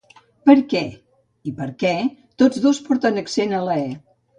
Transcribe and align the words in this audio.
Per 0.49 0.55
què 0.71 0.81
i 1.51 1.55
perquè 1.61 1.95
tots 2.45 2.67
dos 2.67 2.85
porten 2.91 3.25
accent 3.27 3.59
a 3.63 3.67
la 3.73 3.83
è. 3.89 3.91